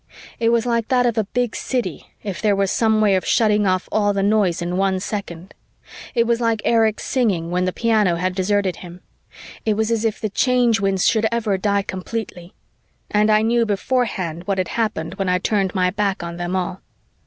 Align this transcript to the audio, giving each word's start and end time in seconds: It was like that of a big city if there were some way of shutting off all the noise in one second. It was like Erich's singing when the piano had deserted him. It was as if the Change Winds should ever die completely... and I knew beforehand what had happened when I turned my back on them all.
It 0.39 0.49
was 0.49 0.65
like 0.65 0.87
that 0.87 1.05
of 1.05 1.15
a 1.19 1.25
big 1.25 1.55
city 1.55 2.07
if 2.23 2.41
there 2.41 2.55
were 2.55 2.65
some 2.65 3.01
way 3.01 3.13
of 3.13 3.23
shutting 3.23 3.67
off 3.67 3.87
all 3.91 4.13
the 4.13 4.23
noise 4.23 4.59
in 4.59 4.75
one 4.75 4.99
second. 4.99 5.53
It 6.15 6.25
was 6.25 6.41
like 6.41 6.63
Erich's 6.65 7.03
singing 7.03 7.51
when 7.51 7.65
the 7.65 7.71
piano 7.71 8.15
had 8.15 8.33
deserted 8.33 8.77
him. 8.77 9.01
It 9.63 9.75
was 9.77 9.91
as 9.91 10.03
if 10.03 10.19
the 10.19 10.29
Change 10.31 10.79
Winds 10.79 11.05
should 11.07 11.27
ever 11.31 11.55
die 11.55 11.83
completely... 11.83 12.55
and 13.11 13.29
I 13.29 13.43
knew 13.43 13.63
beforehand 13.63 14.45
what 14.47 14.57
had 14.57 14.69
happened 14.69 15.13
when 15.19 15.29
I 15.29 15.37
turned 15.37 15.75
my 15.75 15.91
back 15.91 16.23
on 16.23 16.37
them 16.37 16.55
all. 16.55 16.81